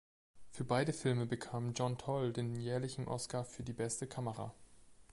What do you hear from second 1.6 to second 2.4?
John Toll